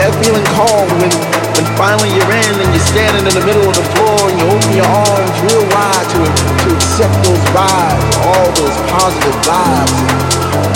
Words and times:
that 0.00 0.16
feeling 0.24 0.46
called 0.56 0.88
when, 0.96 1.12
when 1.52 1.66
finally 1.76 2.08
you're 2.08 2.32
in 2.32 2.54
and 2.56 2.72
you're 2.72 2.88
standing 2.88 3.20
in 3.20 3.34
the 3.36 3.44
middle 3.44 3.68
of 3.68 3.76
the 3.76 3.84
floor 3.92 4.32
and 4.32 4.36
you 4.40 4.46
open 4.48 4.72
your 4.72 4.88
arms 4.88 5.36
real 5.44 5.66
wide 5.76 6.06
to, 6.08 6.20
to 6.24 6.68
accept 6.72 7.12
those 7.20 7.44
vibes, 7.52 8.08
all 8.24 8.48
those 8.56 8.76
positive 8.88 9.36
vibes, 9.44 9.92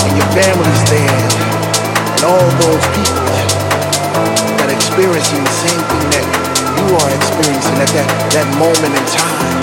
and, 0.04 0.12
your 0.12 0.29
family's 0.37 0.82
there, 0.92 1.24
and 1.24 2.22
all 2.29 2.48
those 2.68 2.84
people 2.92 3.32
that 4.60 4.69
are 4.69 4.76
experiencing 4.76 5.41
the 5.41 5.56
same 5.65 5.81
thing 5.88 6.04
that 6.13 6.27
you 6.77 6.87
are 6.93 7.11
experiencing 7.17 7.81
at 7.81 7.91
that, 7.97 8.09
that 8.37 8.49
moment 8.61 8.93
in 8.93 9.04
time. 9.09 9.56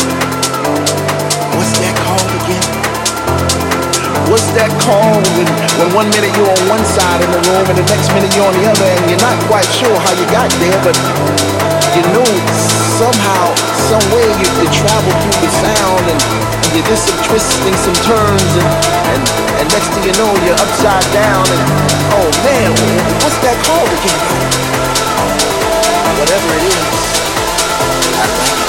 What's 1.53 1.77
that 1.77 1.93
called 2.01 2.33
again? 2.49 3.70
What's 4.29 4.51
that 4.53 4.69
called 4.83 5.25
when, 5.39 5.47
when 5.81 5.89
one 5.95 6.09
minute 6.13 6.29
you're 6.37 6.51
on 6.51 6.63
one 6.69 6.83
side 6.83 7.23
of 7.23 7.29
the 7.31 7.41
room 7.49 7.65
and 7.71 7.77
the 7.79 7.87
next 7.89 8.11
minute 8.13 8.29
you're 8.35 8.45
on 8.45 8.53
the 8.53 8.67
other 8.67 8.85
and 8.85 9.03
you're 9.09 9.23
not 9.23 9.37
quite 9.47 9.65
sure 9.65 9.95
how 9.95 10.13
you 10.13 10.25
got 10.29 10.51
there, 10.61 10.79
but 10.83 10.95
you 11.97 12.03
know 12.13 12.27
somehow, 13.01 13.55
some 13.89 14.05
way 14.13 14.27
you, 14.37 14.47
you 14.61 14.69
travel 14.69 15.11
through 15.25 15.39
the 15.41 15.51
sound 15.51 16.05
and, 16.05 16.21
and 16.21 16.71
you 16.77 16.83
did 16.85 16.99
some 16.99 17.17
twisting, 17.25 17.75
some 17.81 17.97
turns, 18.05 18.51
and, 18.59 18.69
and, 19.15 19.21
and 19.57 19.65
next 19.73 19.89
thing 19.95 20.05
you 20.05 20.15
know 20.19 20.31
you're 20.45 20.59
upside 20.59 21.07
down 21.09 21.43
and 21.47 21.61
oh 22.13 22.29
man, 22.45 22.69
what's 23.25 23.39
that 23.41 23.57
called 23.65 23.89
again? 23.89 24.21
Whatever 26.21 26.49
it 26.61 26.63
is, 26.69 28.60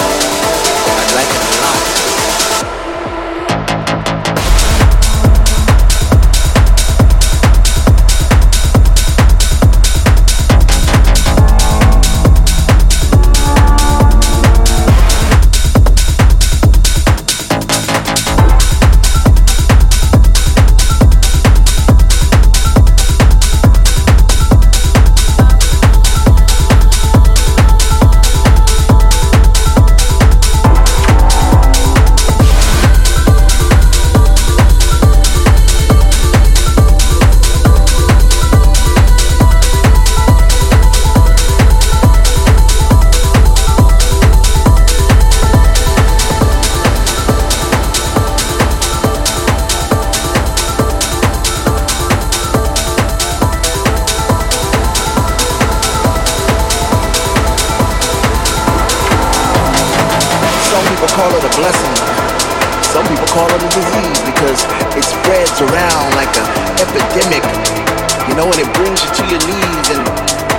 You 68.29 68.35
know, 68.39 68.47
and 68.49 68.61
it 68.61 68.71
brings 68.75 69.03
you 69.03 69.11
to 69.13 69.23
your 69.29 69.43
knees, 69.45 69.87
and 69.93 70.03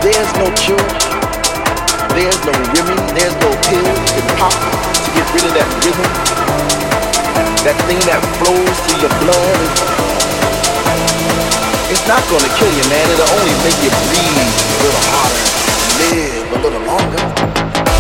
there's 0.04 0.32
no 0.38 0.46
cure, 0.60 0.88
there's 2.14 2.40
no 2.46 2.54
remedy, 2.76 3.02
there's 3.16 3.34
no 3.40 3.50
pill 3.66 3.88
to 3.88 4.22
pop 4.38 4.54
to 4.54 5.10
get 5.16 5.26
rid 5.34 5.44
of 5.48 5.54
that 5.58 5.70
rhythm, 5.82 6.10
that 7.64 7.78
thing 7.88 8.00
that 8.06 8.22
flows 8.38 8.78
through 8.86 9.00
your 9.02 9.14
blood. 9.24 9.70
It's 11.90 12.06
not 12.08 12.22
gonna 12.30 12.52
kill 12.58 12.74
you, 12.74 12.86
man. 12.90 13.06
It'll 13.10 13.32
only 13.42 13.56
make 13.64 13.80
you 13.82 13.92
breathe 14.12 14.38
a 14.38 14.84
little 14.84 15.04
harder, 15.14 15.46
live 15.98 16.52
a 16.52 16.60
little 16.62 16.84
longer. 16.84 17.93